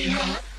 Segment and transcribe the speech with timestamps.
[0.00, 0.57] 你好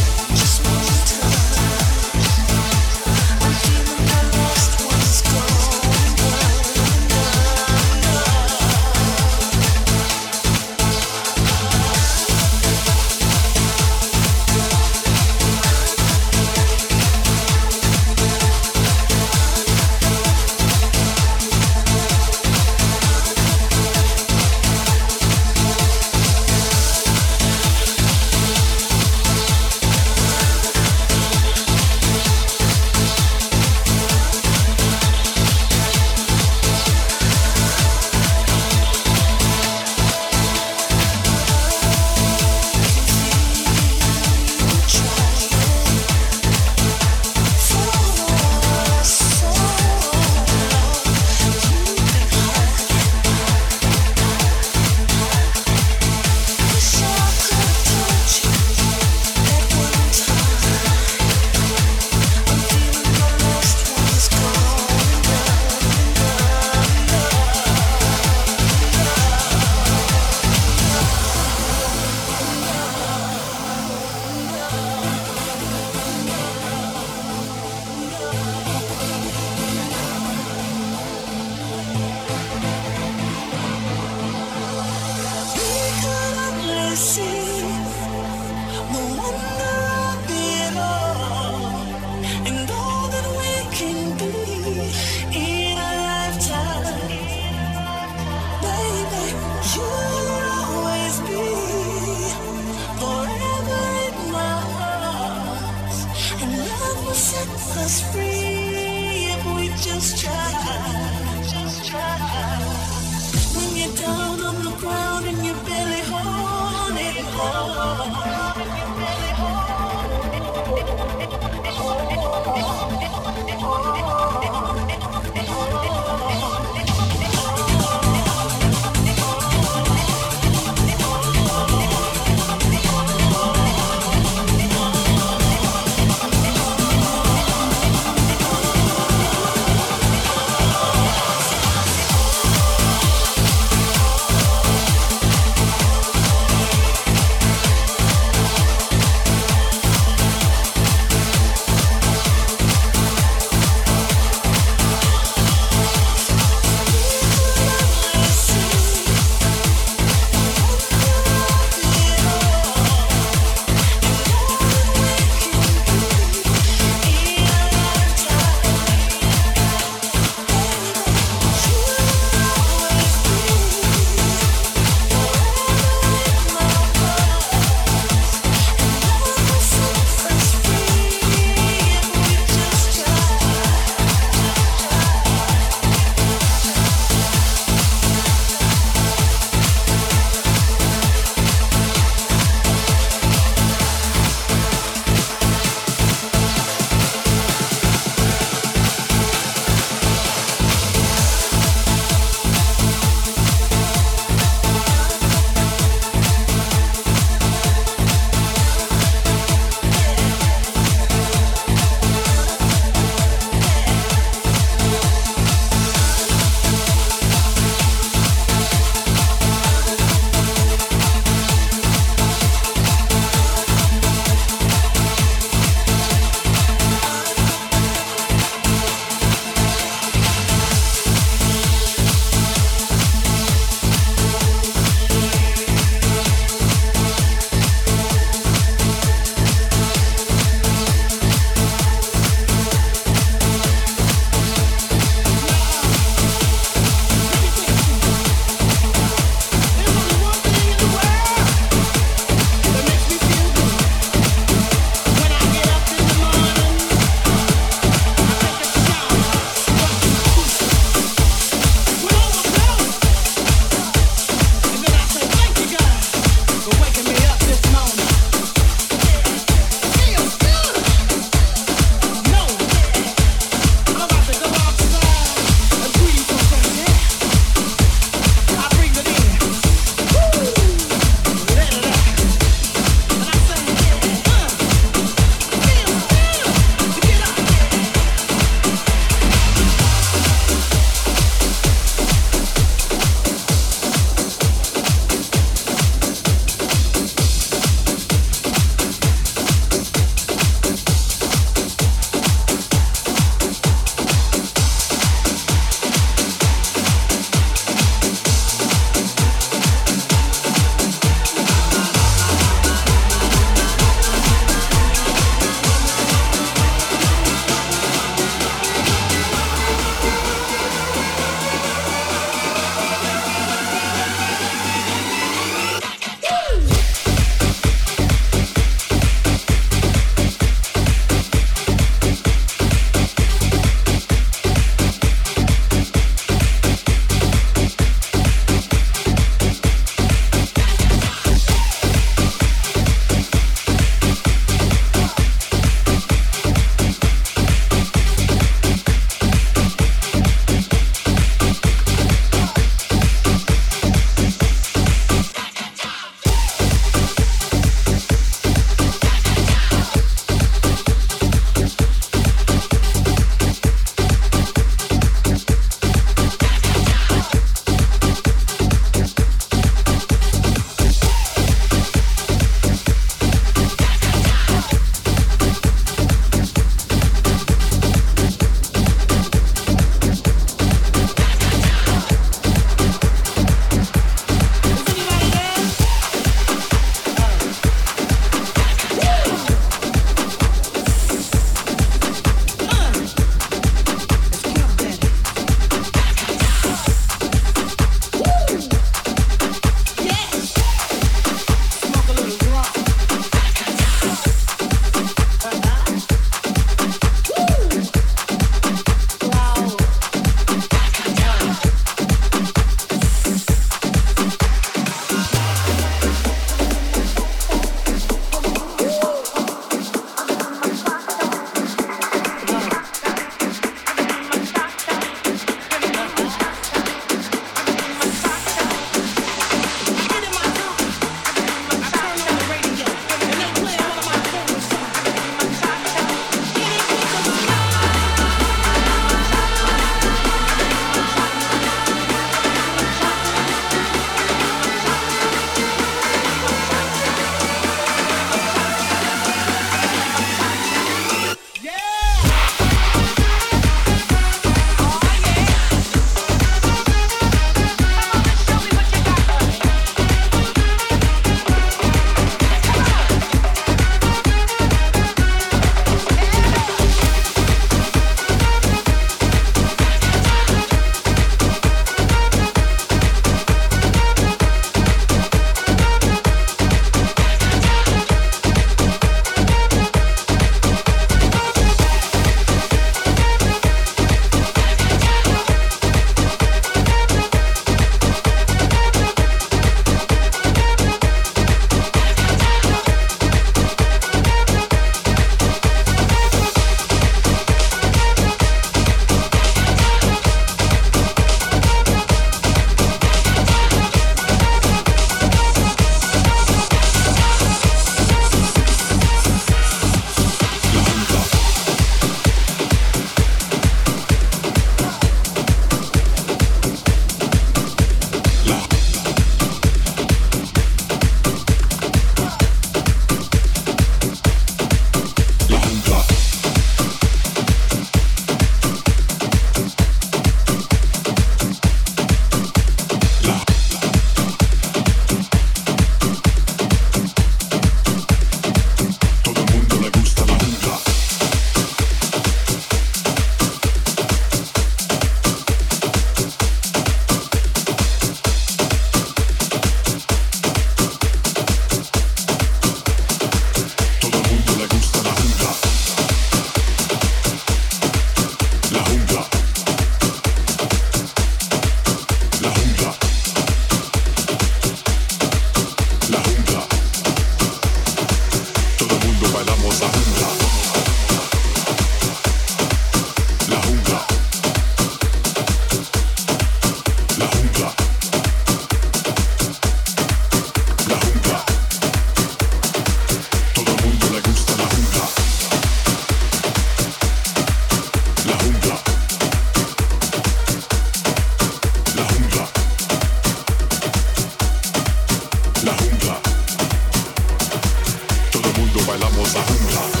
[599.33, 600.00] Wasser anklagen.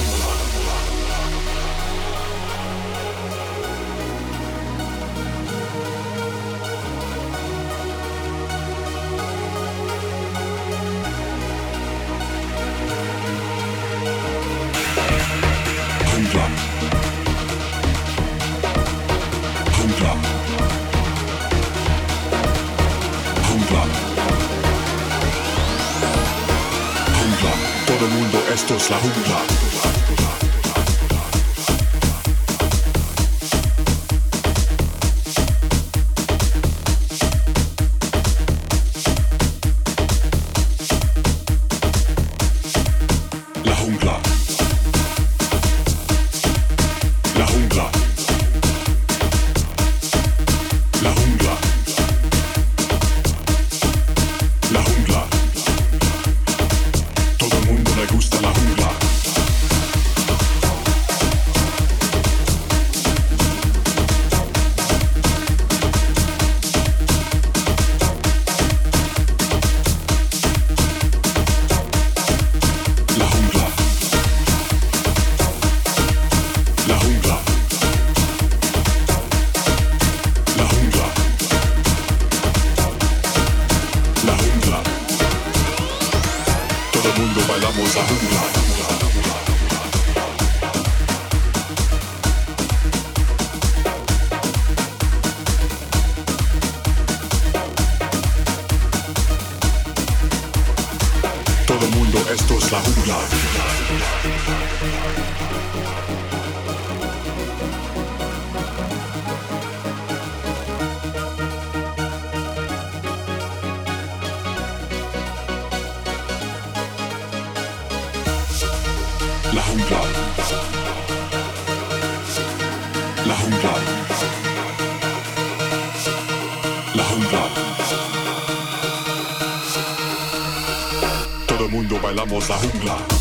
[132.31, 133.20] vamos a jungla.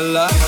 [0.00, 0.47] Yeah,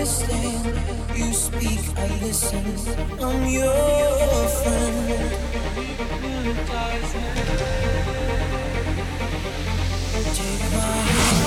[0.00, 0.64] understand.
[1.14, 2.64] You speak, I listen.
[3.20, 5.30] I'm your friend.
[10.36, 11.44] Take my hand,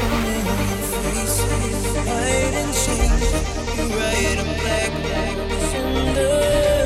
[0.00, 3.28] a million faces, hide and change.
[3.76, 5.36] You write a black, black,
[5.70, 6.79] thunder.